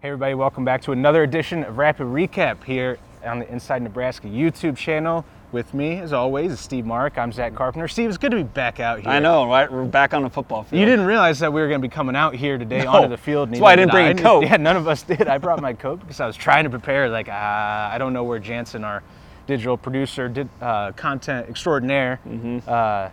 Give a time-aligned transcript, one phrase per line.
[0.00, 4.28] Hey everybody, welcome back to another edition of Rapid Recap here on the Inside Nebraska
[4.28, 5.24] YouTube channel.
[5.50, 7.16] With me, as always, is Steve Marik.
[7.16, 7.88] I'm Zack Carpenter.
[7.88, 9.08] Steve, it's good to be back out here.
[9.08, 9.70] I know, right?
[9.72, 10.78] We're back on the football field.
[10.78, 12.90] You didn't realize that we were going to be coming out here today No.
[12.92, 13.50] onto the field.
[13.50, 14.44] That's why I didn't bring a coat.
[14.44, 15.26] Yeah, none of us did.
[15.26, 17.08] I brought my coat because I was trying to prepare.
[17.08, 19.02] Like, uh, I don't know where Jansen, our
[19.46, 22.58] digital producer, did uh, content extraordinaire, Mm-hmm.
[22.68, 23.08] uh,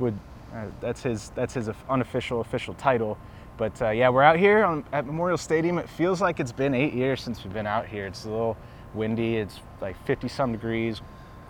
[0.00, 0.18] would.
[0.54, 1.30] Uh, that's his.
[1.34, 3.18] That's his unofficial official title.
[3.56, 5.78] But uh, yeah, we're out here on, at Memorial Stadium.
[5.78, 8.06] It feels like it's been eight years since we've been out here.
[8.06, 8.56] It's a little
[8.94, 9.36] windy.
[9.36, 11.00] It's like 50 some degrees,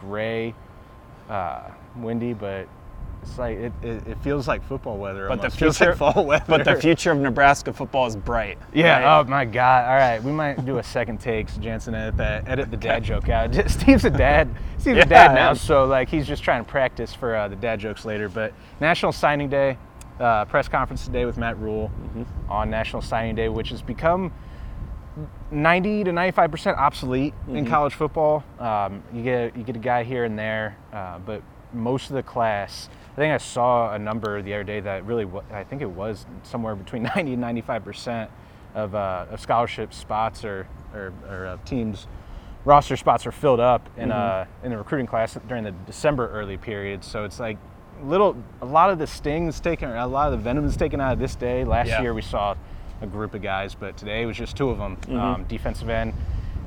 [0.01, 0.55] gray,
[1.29, 2.69] uh, windy, but
[3.23, 5.29] it's like it, it, it feels like football weather.
[5.29, 5.59] But the almost.
[5.59, 6.45] feels future, like fall weather.
[6.47, 8.59] but the future of Nebraska football is bright.
[8.75, 8.99] Yeah.
[8.99, 9.21] right?
[9.21, 9.87] Oh my God.
[9.89, 11.49] All right, we might do a second take.
[11.49, 12.47] So Jansen edit that.
[12.47, 13.55] Edit the dad joke out.
[13.71, 14.55] Steve's a dad.
[14.79, 17.57] Steve's Yeah, a dad now, so like he's just trying to practice for uh, the
[17.57, 18.29] dad jokes later.
[18.29, 19.79] But National Signing Day,
[20.21, 22.51] uh, press conference today with Matt Rhule Mm-hmm.
[22.51, 24.33] on National Signing Day, which has become
[25.51, 27.57] 90 to 95 percent obsolete Mm-hmm.
[27.57, 28.45] in college football.
[28.59, 31.43] Um, you get you get a guy here and there, uh, but
[31.73, 32.89] most of the class.
[33.13, 36.27] I think I saw a number the other day that really, I think it was
[36.43, 38.31] somewhere between 90 and 95 percent
[38.75, 42.07] of, uh, of scholarship spots or or, or uh, teams
[42.65, 46.57] roster spots are filled up in uh, in the recruiting class during the December early
[46.57, 47.05] period.
[47.05, 47.59] So it's like
[48.03, 51.13] little a lot of the stings taken, a lot of the venom is taken out
[51.13, 51.65] of this day.
[51.65, 52.03] Last Yeah.
[52.03, 52.55] year we saw
[53.01, 54.97] a group of guys, but today it was just two of them.
[55.19, 56.15] Um, defensive end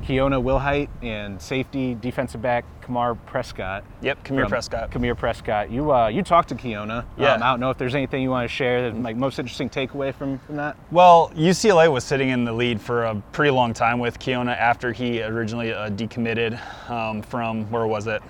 [0.03, 3.84] Keona Wilhite and safety defensive back Kahmir Prescott.
[4.02, 4.89] Yep, Kahmir Prescott.
[4.92, 5.69] Kahmir Prescott.
[5.69, 7.03] You uh, you talked to Keona.
[7.17, 7.34] Yeah.
[7.34, 9.69] Um, I don't know if there's anything you want to share that like most interesting
[9.69, 10.78] takeaway from, from that.
[10.91, 14.94] Well, UCLA was sitting in the lead for a pretty long time with Keona after
[14.94, 16.58] he originally uh, decommitted
[16.89, 18.22] um, from where was it?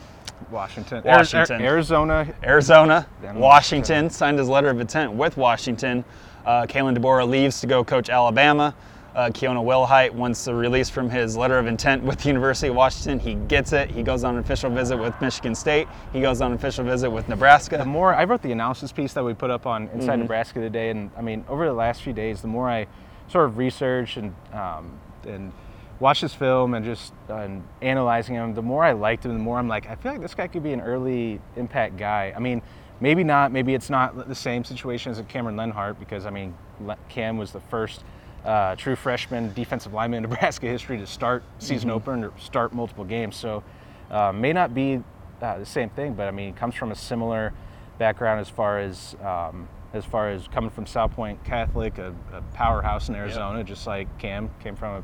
[0.52, 1.04] Washington.
[1.04, 1.62] Washington.
[1.62, 2.34] Arizona.
[2.44, 6.04] Arizona, Then Washington signed his letter of intent with Washington.
[6.46, 8.74] Uh, Kalen DeBoer leaves to go coach Alabama.
[9.16, 12.76] Uh, Keona Wilhite wants the release from his letter of intent with the University of
[12.76, 13.18] Washington.
[13.20, 13.90] He gets it.
[13.90, 15.88] He goes on an official visit with Michigan State.
[16.14, 17.78] He goes on an official visit with Nebraska.
[17.78, 17.90] the Nebraska.
[17.90, 20.22] more I wrote the analysis piece that we put up on Inside Mm-hmm.
[20.22, 22.86] Nebraska today, and I mean, over the last few days, the more I
[23.28, 25.52] sort of research and um, and
[26.00, 27.48] watch this film and just uh,
[27.82, 30.36] analyzing him, the more I liked him, the more I'm like, I feel like this
[30.36, 32.34] guy could be an early impact guy.
[32.36, 32.62] I mean,
[33.00, 33.52] maybe not.
[33.52, 37.38] Maybe it's not the same situation as a Cameron Lenhardt because I mean, Le- Cam
[37.38, 38.04] was the first.
[38.46, 43.04] Uh, true freshman defensive lineman in Nebraska history to start season opener or start multiple
[43.04, 43.36] games.
[43.36, 43.62] So
[44.10, 45.04] uh, may not be
[45.42, 47.52] uh, the same thing, but I mean, comes from a similar
[47.98, 52.42] background as far as um, as far as coming from South Point Catholic, a, a
[52.54, 55.04] powerhouse in Arizona, just like Cam came from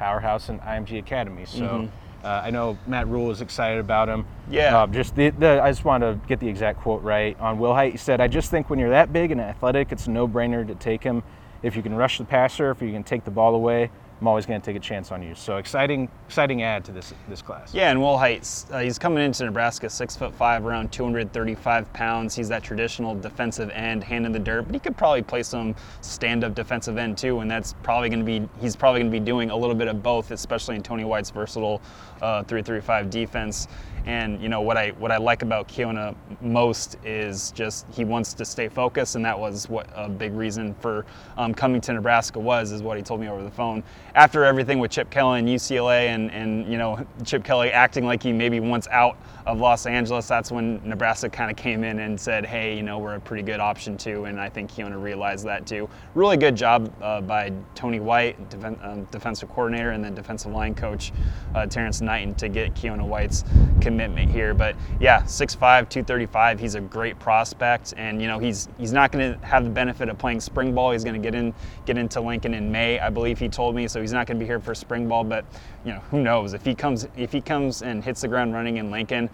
[0.00, 1.44] powerhouse in IMG Academy.
[1.44, 1.88] So
[2.24, 4.26] uh, I know Matt Rhule is excited about him.
[4.50, 4.76] Yeah.
[4.76, 7.92] Uh, just the, the I just wanted to get the exact quote right on Wilhite.
[7.92, 10.74] He said, "I just think when you're that big and athletic, it's a no-brainer to
[10.74, 11.22] take him.
[11.62, 14.44] If you can rush the passer, if you can take the ball away." I'm always
[14.44, 15.34] going to take a chance on you.
[15.34, 17.72] So exciting, exciting add to this this class.
[17.72, 22.34] Yeah, and Wilhite's, uh, he's coming into Nebraska six foot five, around 235 pounds.
[22.34, 25.74] He's that traditional defensive end, hand in the dirt, but he could probably play some
[26.02, 29.24] stand-up defensive end too, and that's probably going to be he's probably going to be
[29.24, 31.80] doing a little bit of both, especially in Tony White's versatile
[32.20, 33.68] uh, 3-3-5 defense.
[34.06, 38.32] And you know what I what I like about Keona most is just he wants
[38.34, 41.04] to stay focused, and that was what a big reason for
[41.36, 43.82] um, coming to Nebraska was, is what he told me over the phone.
[44.14, 48.22] After everything with Chip Kelly and UCLA, and and you know Chip Kelly acting like
[48.22, 52.18] he maybe wants out of Los Angeles, that's when Nebraska kind of came in and
[52.18, 55.44] said, hey, you know we're a pretty good option too, and I think Keona realized
[55.44, 55.88] that too.
[56.14, 60.74] Really good job uh, by Tony White, defen- um, defensive coordinator, and then defensive line
[60.74, 61.12] coach
[61.54, 63.44] uh, Terrence Knighton to get Keona Wilhite's
[63.90, 64.54] commitment here.
[64.54, 66.60] But yeah, 6'5", 235.
[66.60, 70.08] He's a great prospect, and you know he's he's not going to have the benefit
[70.08, 70.92] of playing spring ball.
[70.92, 71.52] He's going to get in
[71.86, 73.88] get into Lincoln in May, I believe he told me.
[73.88, 75.24] So he's not going to be here for spring ball.
[75.24, 75.44] But
[75.84, 78.76] you know who knows if he comes if he comes and hits the ground running
[78.76, 79.28] in Lincoln.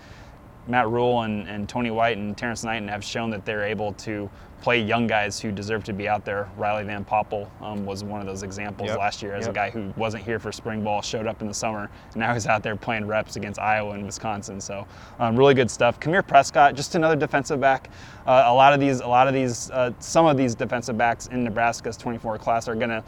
[0.68, 4.28] Matt Rhule and, and Tony White and Terrence Knighton have shown that they're able to
[4.62, 6.48] play young guys who deserve to be out there.
[6.56, 8.98] Riley Van Poppel um, was one of those examples Yep.
[8.98, 9.50] last year as Yep.
[9.50, 12.32] a guy who wasn't here for spring ball, showed up in the summer, and now
[12.32, 14.60] he's out there playing reps against Iowa and Wisconsin.
[14.60, 14.86] So
[15.20, 16.00] um, really good stuff.
[16.00, 17.90] Kahmir Prescott, just another defensive back.
[18.26, 21.26] Uh, a lot of these, a lot of these, uh, some of these defensive backs
[21.28, 23.04] in Nebraska's 24 class are gonna.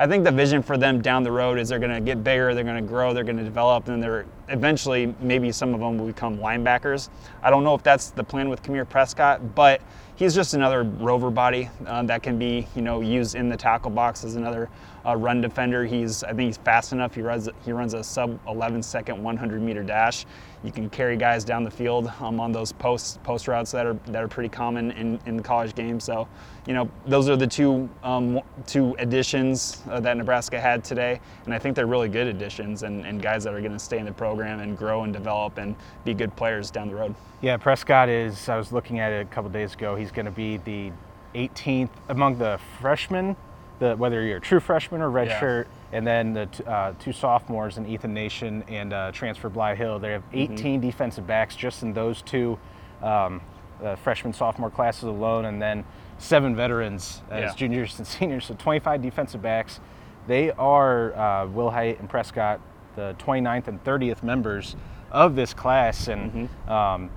[0.00, 2.54] I think the vision for them down the road is they're going to get bigger,
[2.54, 5.98] they're going to grow, they're going to develop, and they're eventually maybe some of them
[5.98, 7.10] will become linebackers.
[7.42, 9.82] I don't know if that's the plan with Kahmir Prescott, but
[10.16, 13.90] he's just another rover body uh, that can be you know used in the tackle
[13.90, 14.70] box as another
[15.04, 15.84] a run defender.
[15.84, 17.14] He's I think he's fast enough.
[17.14, 20.26] He runs he runs a sub 11 second 100 meter dash.
[20.62, 23.94] You can carry guys down the field um, on those post post routes that are
[24.08, 25.98] that are pretty common in, in the college game.
[26.00, 26.28] So,
[26.66, 31.54] you know, those are the two um, two additions uh, that Nebraska had today, and
[31.54, 34.04] I think they're really good additions and, and guys that are going to stay in
[34.04, 35.74] the program and grow and develop and
[36.04, 37.14] be good players down the road.
[37.40, 38.50] Yeah, Prescott is.
[38.50, 39.96] I was looking at it a couple days ago.
[39.96, 40.92] He's going to be the
[41.34, 43.34] 18th among the freshmen.
[43.80, 45.98] The, whether you're a true freshman or redshirt, yeah.
[45.98, 49.98] and then the t- uh, two sophomores and Ethan Nation and uh, transfer Blye Hill.
[49.98, 50.80] They have 18 mm-hmm.
[50.86, 52.58] defensive backs just in those two
[53.02, 53.40] um,
[53.82, 55.84] uh, freshman sophomore classes alone, and then
[56.18, 57.54] seven veterans as yeah.
[57.54, 58.44] juniors and seniors.
[58.44, 59.80] So 25 defensive backs.
[60.26, 62.60] They are uh, Wilhite and Prescott,
[62.94, 64.76] the 29th and 30th members
[65.10, 66.70] of this class, and mm-hmm.
[66.70, 67.10] um,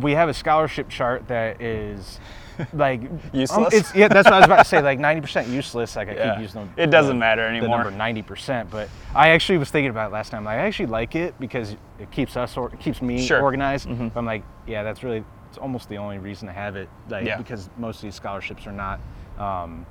[0.00, 2.18] we have a scholarship chart that is
[2.72, 3.02] like
[3.32, 3.74] useless.
[3.74, 4.80] Um, yeah, that's what I was about to say.
[4.80, 5.96] Like ninety percent useless.
[5.96, 6.34] Like I yeah.
[6.34, 7.78] keep using the, it doesn't the, matter anymore.
[7.78, 10.44] The number ninety percent, but I actually was thinking about it last time.
[10.44, 13.40] Like I actually like it because it keeps us or it keeps me sure.
[13.40, 13.88] organized.
[13.88, 14.16] Mm-hmm.
[14.16, 16.88] I'm like, yeah, that's really it's almost the only reason to have it.
[17.08, 17.36] Like yeah.
[17.36, 19.00] because most of these scholarships are not.
[19.38, 19.86] Um,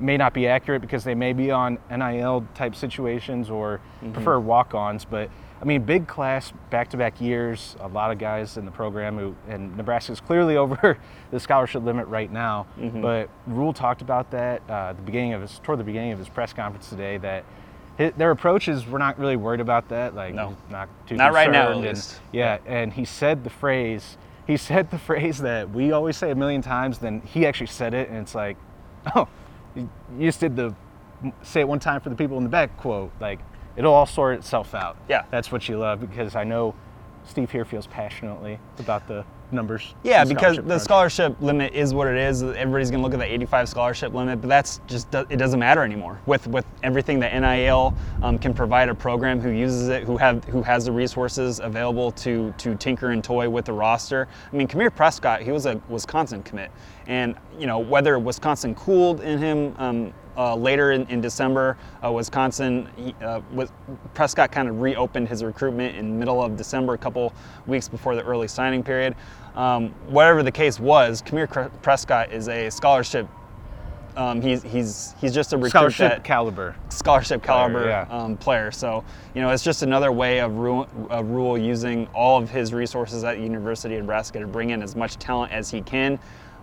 [0.00, 4.12] may not be accurate because they may be on NIL type situations or mm-hmm.
[4.12, 5.30] prefer walk-ons, but
[5.60, 7.74] I mean, big class, back-to-back years.
[7.80, 10.98] A lot of guys in the program who, and Nebraska's clearly over
[11.30, 12.66] the scholarship limit right now.
[12.78, 13.02] Mm-hmm.
[13.02, 16.28] But Rhule talked about that uh, the beginning of his, toward the beginning of his
[16.28, 17.16] press conference today.
[17.18, 17.44] That
[17.96, 20.14] his, their approach is we're not really worried about that.
[20.14, 22.20] Like, no, not too not right now, at and.
[22.32, 24.16] Yeah, and he said the phrase.
[24.46, 26.98] He said the phrase that we always say a million times.
[26.98, 28.56] Then he actually said it, and it's like,
[29.16, 29.26] oh,
[29.78, 30.74] you just did the
[31.42, 33.10] say it one time for the people in the back quote.
[33.20, 33.40] Like,
[33.76, 34.96] it'll all sort itself out.
[35.08, 35.24] Yeah.
[35.30, 36.74] That's what you love because I know
[37.24, 39.94] Steve here feels passionately about the numbers.
[40.02, 40.84] Yeah, because the project.
[40.84, 42.42] scholarship limit is what it is.
[42.42, 45.82] Everybody's going to look at the 85 scholarship limit, but that's just it doesn't matter
[45.82, 46.20] anymore.
[46.26, 50.44] With with everything that NIL um, can provide a program who uses it, who have
[50.44, 54.28] who has the resources available to to tinker and toy with the roster.
[54.52, 56.70] I mean, Kahmir Prescott, he was a Wisconsin commit,
[57.06, 59.74] and you know whether Wisconsin cooled in him.
[59.78, 63.70] Um, uh, later in, in December, uh, Wisconsin, he, uh, was,
[64.14, 67.34] Prescott kind of reopened his recruitment in middle of December, a couple
[67.66, 69.16] weeks before the early signing period.
[69.56, 73.26] Um, whatever the case was, Kahmir Prescott is a scholarship.
[74.16, 78.06] Um, he's he's he's just a recruit scholarship that, caliber scholarship caliber player, yeah.
[78.08, 78.72] um, player.
[78.72, 82.72] So you know it's just another way of Rhule, of Rhule using all of his
[82.72, 86.18] resources at University of Nebraska to bring in as much talent as he can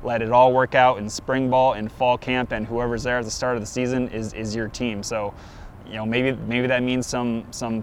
[0.06, 3.26] let it all work out in spring ball and fall camp, and whoever's there at
[3.26, 5.02] the start of the season is, is your team.
[5.02, 5.34] So,
[5.88, 7.82] you know, maybe maybe that means some some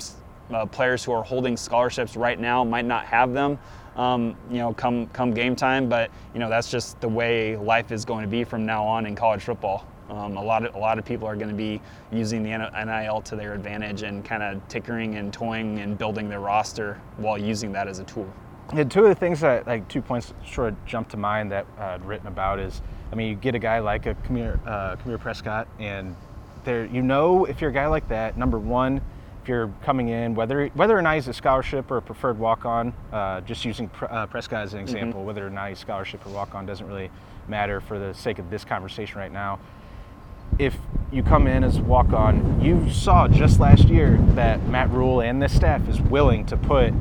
[0.52, 3.58] uh, players who are holding scholarships right now might not have them.
[3.96, 7.92] Um, you know, come come game time, but you know that's just the way life
[7.92, 9.86] is going to be from now on in college football.
[10.08, 11.80] Um, a lot of a lot of people are going to be
[12.10, 16.40] using the NIL to their advantage and kind of tinkering and toying and building their
[16.40, 18.30] roster while using that as a tool.
[18.74, 21.66] Yeah, two of the things that like two points sort of jump to mind that
[21.78, 22.80] uh, I'd written about is,
[23.10, 26.16] I mean, you get a guy like a Kahmir, uh, Prescott, and
[26.64, 29.02] there you know if you're a guy like that, number one,
[29.42, 32.94] if you're coming in, whether whether or not he's a scholarship or a preferred walk-on,
[33.12, 34.88] uh, just using uh, Prescott as an mm-hmm.
[34.88, 35.26] example, mm-hmm.
[35.26, 37.10] whether or not he's scholarship or walk-on doesn't really
[37.48, 39.58] matter for the sake of this conversation right now.
[40.58, 40.76] If
[41.10, 45.54] you come in as walk-on, you saw just last year that Matt Rhule and this
[45.54, 46.94] staff is willing to put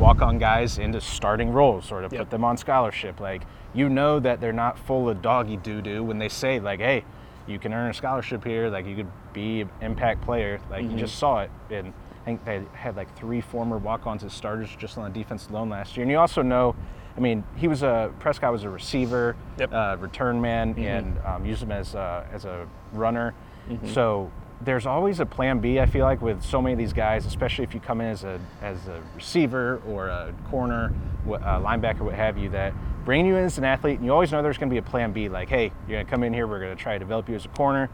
[0.00, 2.22] walk on guys into starting roles or to yep.
[2.22, 3.20] put them on scholarship.
[3.20, 3.42] Like,
[3.74, 7.04] you know that they're not full of doggy doo doo when they say, like, hey,
[7.46, 10.58] you can earn a scholarship here, like, you could be an impact player.
[10.70, 10.92] Like, mm-hmm.
[10.92, 11.50] you just saw it.
[11.70, 11.92] And
[12.22, 15.48] I think they had like three former walk ons as starters just on the defense
[15.48, 16.02] alone last year.
[16.02, 16.74] And you also know,
[17.16, 19.72] I mean, he was a, Prescott was a receiver, yep.
[19.72, 20.82] uh, return man, mm-hmm.
[20.82, 23.34] and um, used him as, uh, as a runner.
[23.68, 23.92] Mm-hmm.
[23.92, 24.30] So
[24.62, 25.80] there's always a plan B.
[25.80, 28.24] I feel like with so many of these guys, especially if you come in as
[28.24, 30.92] a as a receiver or a corner,
[31.26, 32.74] a linebacker, what have you, that
[33.04, 34.82] bringing you in as an athlete, and you always know there's going to be a
[34.82, 35.28] plan B.
[35.28, 37.34] Like, hey, you're going to come in here, we're going to try to develop you
[37.34, 37.88] as a corner,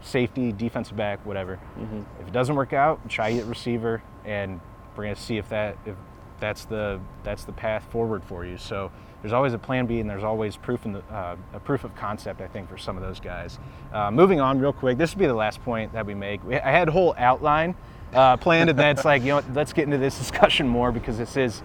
[0.00, 1.58] safety, defensive back, whatever.
[1.78, 2.02] Mm-hmm.
[2.20, 4.60] If it doesn't work out, try you at receiver, and
[4.96, 5.94] we're going to see if that if
[6.40, 8.58] that's the that's the path forward for you.
[8.58, 8.90] So
[9.22, 11.94] there's always a plan B and there's always proof in the, uh, a proof of
[11.96, 13.58] concept, I think, for some of those guys.
[13.92, 16.40] Uh, moving on real quick, this will be the last point that we make.
[16.44, 17.74] I had a whole outline
[18.14, 21.36] uh, planned and that's like, you know, let's get into this discussion more because this
[21.36, 21.62] is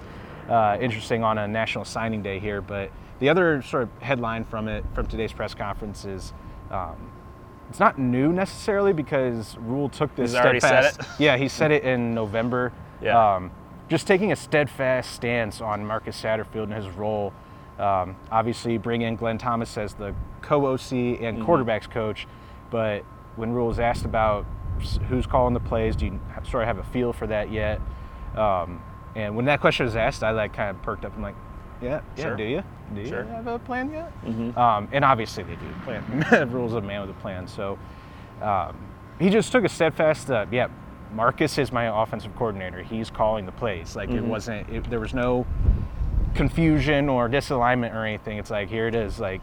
[0.50, 2.62] uh, interesting on a national signing day here.
[2.62, 6.34] But the other sort of headline from it, from today's press conference is,
[6.72, 7.12] um,
[7.70, 11.01] it's not new necessarily because Rhule took this He's already steadfast.
[11.20, 12.74] Yeah, he said it in November.
[13.01, 13.36] Yeah.
[13.36, 13.51] Um,
[13.91, 17.33] just taking a steadfast stance on Marcus Satterfield and his role.
[17.77, 21.43] Um, obviously, bring in Glenn Thomas as the co-OC and mm-hmm.
[21.43, 22.25] quarterbacks coach,
[22.69, 23.03] but
[23.36, 24.45] when Rhule was asked about
[25.10, 25.98] who's calling the plays?
[25.98, 27.81] Do you sort of have a feel for that yet?
[28.33, 28.81] Um,
[29.13, 31.13] and when that question was asked, I like kind of perked up.
[31.13, 31.36] I'm like,
[31.81, 32.24] yeah, yeah.
[32.24, 32.38] Sure.
[32.38, 32.63] Do you?
[32.95, 33.25] Do you Sure.
[33.25, 34.24] have a plan yet?
[34.24, 34.55] Mhm.
[34.55, 35.67] Um, and obviously they do.
[35.83, 37.45] Plan Rhule's a man with a plan.
[37.45, 37.77] So
[38.41, 38.77] um,
[39.19, 40.31] he just took a steadfast.
[40.31, 40.69] Uh, yeah,
[41.13, 42.82] Marcus is my offensive coordinator.
[42.84, 43.96] He's calling the plays.
[43.96, 44.27] Like it Mhm.
[44.27, 44.70] wasn't.
[44.70, 45.46] It, there was no
[46.36, 48.38] confusion or disalignment or anything.
[48.38, 49.20] It's like here it is.
[49.20, 49.41] Like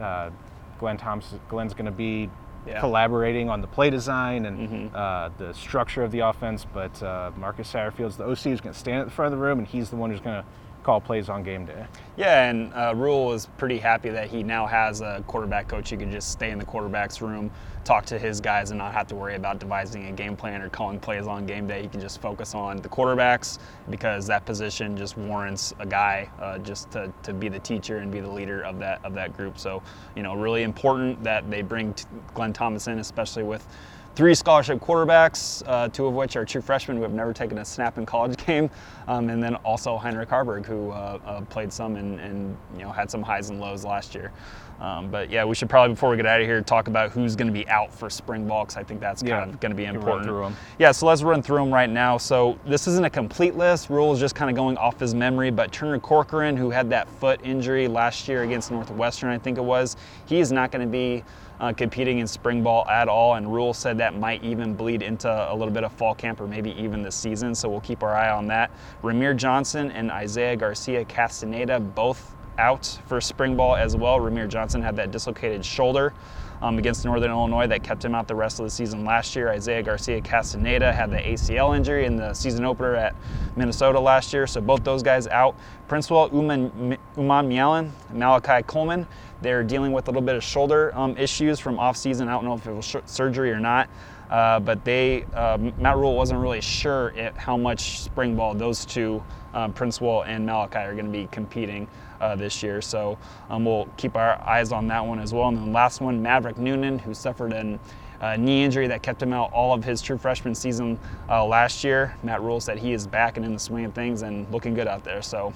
[0.00, 0.30] uh,
[0.78, 1.40] Glenn Thompson.
[1.48, 2.28] Glenn's going to be
[2.66, 2.80] Yeah.
[2.80, 4.94] collaborating on the play design and Mhm.
[4.94, 6.64] uh, the structure of the offense.
[6.72, 9.44] But uh, Marcus Satterfield's the OC is going to stand at the front of the
[9.44, 10.44] room, and he's the one who's going to
[10.84, 11.86] call plays on game day.
[12.16, 15.96] Yeah, and uh, Rhule is pretty happy that he now has a quarterback coach who
[15.96, 17.50] can just stay in the quarterback's room,
[17.82, 20.68] talk to his guys, and not have to worry about devising a game plan or
[20.68, 21.82] calling plays on game day.
[21.82, 23.58] He can just focus on the quarterbacks
[23.90, 28.12] because that position just warrants a guy uh, just to, to be the teacher and
[28.12, 29.58] be the leader of that of that group.
[29.58, 29.82] So,
[30.14, 33.66] you know, really important that they bring t- Glenn Thomas in, especially with
[34.14, 37.64] three scholarship quarterbacks, uh, two of which are true freshmen who have never taken a
[37.64, 38.70] snap in college game,
[39.08, 42.90] um, and then also Heinrich Haarberg, who uh, uh, played some and, and you know
[42.90, 44.32] had some highs and lows last year.
[44.80, 47.36] Um, but yeah, we should probably before we get out of here talk about who's
[47.36, 49.76] going to be out for spring ball because I think that's kind of going to
[49.76, 50.56] be important.
[50.78, 52.18] Yeah, so let's run through them right now.
[52.18, 53.88] So this isn't a complete list.
[53.88, 57.08] Rhule is just kind of going off his memory, but Turner Corcoran, who had that
[57.08, 60.90] foot injury last year against Northwestern, I think it was, he is not going to
[60.90, 61.22] be
[61.64, 63.36] uh, competing in spring ball at all.
[63.36, 66.46] And Rhule said that might even bleed into a little bit of fall camp or
[66.46, 67.54] maybe even the season.
[67.54, 68.70] So we'll keep our eye on that.
[69.02, 74.18] Rahmir Johnson and Isaiah Garcia Castaneda both out for spring ball as well.
[74.18, 76.12] Rahmir Johnson had that dislocated shoulder
[76.60, 79.48] um, against Northern Illinois that kept him out the rest of the season last year.
[79.48, 83.16] Isaiah Garcia Castaneda had the ACL injury in the season opener at
[83.56, 85.56] Minnesota last year, so both those guys out.
[85.88, 89.06] Princewell, Uman, Uman Malachi Coleman,
[89.44, 92.22] they're dealing with a little bit of shoulder um, issues from offseason.
[92.22, 93.88] I don't know if it was sh- surgery or not.
[94.30, 98.86] Uh, but they, uh, Matt Rhule wasn't really sure it, how much spring ball those
[98.86, 99.22] two,
[99.52, 101.86] um, Princewell and Malachi, are going to be competing
[102.22, 102.80] uh, this year.
[102.80, 103.18] So
[103.50, 105.48] um, we'll keep our eyes on that one as well.
[105.48, 107.78] And then last one, Maverick Noonan, who suffered an
[108.20, 111.84] uh, knee injury that kept him out all of his true freshman season uh, last
[111.84, 112.16] year.
[112.22, 114.86] Matt Rhule said he is back and in the swing of things and looking good
[114.88, 115.22] out there.
[115.22, 115.52] So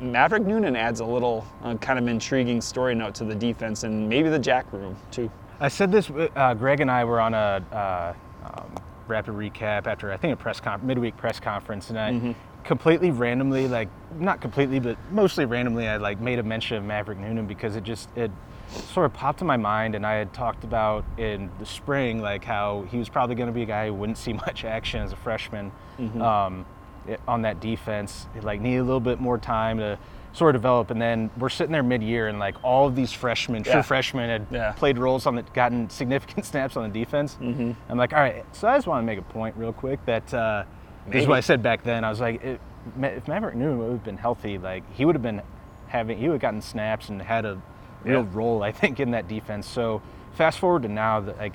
[0.00, 4.08] Maverick Noonan adds a little uh, kind of intriguing story note to the defense and
[4.08, 5.30] maybe the jack room too.
[5.60, 6.10] I said this.
[6.36, 8.74] Uh, Greg and I were on a uh, um,
[9.08, 12.32] rapid recap after I think a press con- midweek press conference, and I Mm-hmm.
[12.64, 13.88] completely randomly, like
[14.18, 17.82] not completely, but mostly randomly, I like made a mention of Maverick Noonan because it
[17.84, 18.30] just it
[18.68, 22.44] sort of popped in my mind, and I had talked about in the spring like
[22.44, 25.12] how he was probably going to be a guy who wouldn't see much action as
[25.12, 26.22] a freshman Mm-hmm.
[26.22, 26.64] um,
[27.08, 28.26] it- on that defense.
[28.36, 29.98] It, like needed a little bit more time to
[30.32, 33.62] sort of develop, and then we're sitting there mid-year, and like all of these freshmen,
[33.64, 33.82] true Yeah.
[33.82, 34.72] freshmen, had Yeah.
[34.72, 37.36] played roles on the gotten significant snaps on the defense.
[37.40, 37.72] Mm-hmm.
[37.88, 38.44] I'm like, all right.
[38.54, 40.64] So I just want to make a point real quick that uh,
[41.08, 42.04] this is what I said back then.
[42.04, 42.60] I was like, it,
[43.02, 45.42] if Maverick knew Newman would have been healthy, like he would have been
[45.88, 47.60] having, he would have gotten snaps and had a
[48.04, 48.26] real Yeah.
[48.32, 49.66] role, I think, in that defense.
[49.66, 50.02] So
[50.34, 51.54] fast forward to now, that like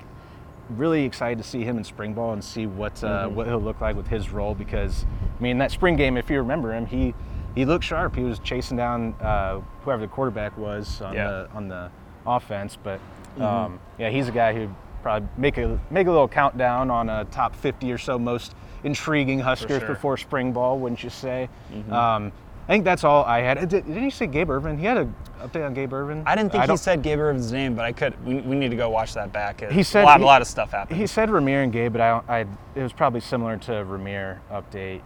[0.70, 3.34] really excited to see him in spring ball and see what uh, Mm-hmm.
[3.34, 5.04] what he'll look like with his role because
[5.38, 7.14] I mean that spring game, if you remember him, he
[7.54, 8.16] he looked sharp.
[8.16, 11.28] He was chasing down uh, whoever the quarterback was on Yeah.
[11.28, 11.90] the on the
[12.26, 12.98] offense, but
[13.34, 13.42] Mm-hmm.
[13.42, 14.68] um, yeah, he's a guy who
[15.02, 19.40] probably make a make a little countdown on a top 50 or so most intriguing
[19.40, 19.88] Huskers sure.
[19.88, 21.48] before spring ball, wouldn't you say?
[21.90, 22.30] Um,
[22.66, 23.68] I think that's all I had.
[23.68, 24.78] Did, did you say Gabe Ervin?
[24.78, 26.22] He had an update on Gabe Ervin.
[26.24, 28.14] I didn't think he said Gabe Ervin's name, but I could.
[28.24, 29.60] We, we need to go watch that back.
[29.70, 30.98] He said a lot, he- a lot of stuff happened.
[30.98, 32.38] He said Rahmir and Gabe, but I, I
[32.74, 35.02] it was probably similar to Rahmir update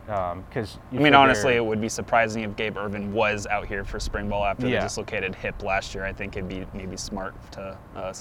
[0.48, 3.98] because I mean, honestly, it would be surprising if Gabe Ervin was out here for
[3.98, 4.76] spring ball after Yeah.
[4.80, 6.04] the dislocated hip last year.
[6.04, 8.12] I think it'd be maybe smart to uh,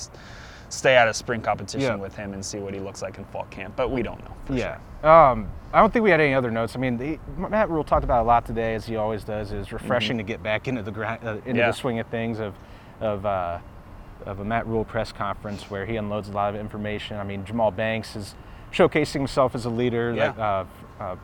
[0.69, 1.95] stay out of spring competition Yeah.
[1.95, 3.75] with him and see what he looks like in fall camp.
[3.75, 4.33] But we don't know.
[4.45, 4.77] For yeah.
[5.03, 6.75] Um, I don't think we had any other notes.
[6.75, 9.51] I mean, the, Matt Rhule talked about a lot today, as he always does.
[9.51, 11.55] Is refreshing to get back into the grind, uh, into Mm-hmm.
[11.57, 11.67] Yeah.
[11.67, 12.53] the swing of things of
[13.01, 13.59] of uh,
[14.25, 17.17] of a Matt Rhule press conference where he unloads a lot of information.
[17.17, 18.35] I mean, Jamal Banks is
[18.73, 20.27] showcasing himself as a leader, Yeah.
[20.29, 20.63] like uh,
[20.99, 21.15] uh,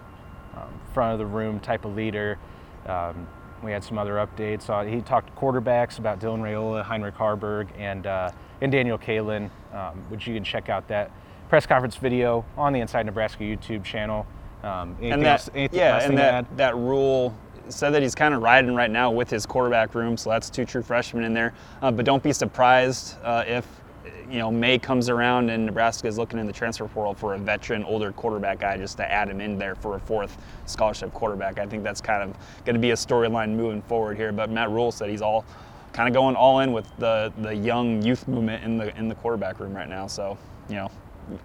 [0.55, 2.37] um, front of the room type of leader.
[2.85, 3.27] Um,
[3.63, 4.69] we had some other updates.
[4.69, 8.29] Uh, he talked quarterbacks about Dylan Raiola, Heinrich Haarberg, and uh,
[8.63, 11.11] and Daniel Kaelin, um, which you can check out that
[11.49, 14.25] press conference video on the Inside Nebraska YouTube channel.
[14.63, 17.35] Um, and that, else, anything yeah, and that, that Rhule
[17.67, 20.63] said that he's kind of riding right now with his quarterback room, so that's two
[20.63, 21.53] true freshmen in there.
[21.81, 23.67] Uh, but don't be surprised uh, if
[24.29, 27.37] you know May comes around and Nebraska is looking in the transfer portal for a
[27.37, 31.59] veteran, older quarterback guy just to add him in there for a fourth scholarship quarterback.
[31.59, 34.31] I think that's kind of going to be a storyline moving forward here.
[34.31, 35.43] But Matt Rhule said he's all
[35.93, 39.15] kind of going all in with the the young youth movement in the in the
[39.15, 40.07] quarterback room right now.
[40.07, 40.37] So
[40.69, 40.89] you know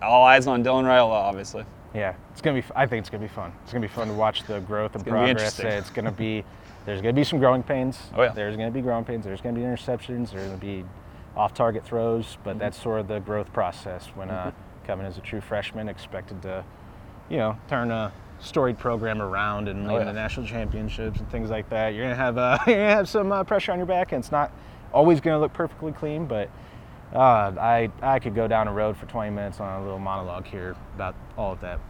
[0.02, 1.64] all eyes on Dylan Raiola, obviously.
[1.94, 2.66] Yeah, it's gonna be.
[2.76, 3.52] I think it's gonna be fun.
[3.62, 5.58] It's gonna be fun to watch the growth and progress.
[5.60, 6.44] It's gonna be.
[6.84, 7.98] There's gonna be some growing pains.
[8.14, 8.32] Oh, yeah.
[8.32, 9.24] There's gonna be growing pains.
[9.24, 10.30] There's gonna be interceptions.
[10.30, 10.84] There's gonna be
[11.36, 12.36] off-target throws.
[12.44, 12.58] But Mm-hmm.
[12.60, 14.52] that's sort of the growth process when uh,
[14.86, 16.64] coming as a true freshman, expected to,
[17.28, 20.04] you know, turn a storied program around and Oh, yeah.
[20.04, 21.94] the national championships and things like that.
[21.94, 24.32] You're gonna have uh, you're gonna have some uh, pressure on your back, and it's
[24.32, 24.52] not
[24.92, 26.48] always gonna look perfectly clean, but.
[27.10, 30.44] Uh, I I could go down a road for 20 minutes on a little monologue
[30.44, 31.80] here about all of that.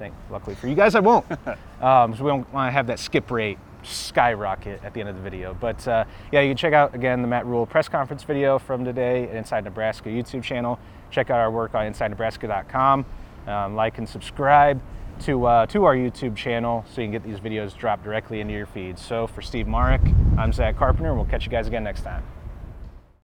[0.00, 1.24] think luckily for you guys, I won't.
[1.80, 5.14] um, so we don't want to have that skip rate skyrocket at the end of
[5.14, 5.54] the video.
[5.54, 8.84] But uh, yeah, you can check out again the Matt Rhule press conference video from
[8.84, 10.76] today at Inside Nebraska YouTube channel.
[11.12, 13.06] Check out our work on InsideNebraska.com.
[13.46, 14.80] Um, like and subscribe
[15.22, 18.52] to uh, to our YouTube channel so you can get these videos dropped directly into
[18.52, 18.98] your feed.
[18.98, 20.02] So for Steve Marik,
[20.36, 22.22] I'm Zack Carpenter, and we'll catch you guys again next time.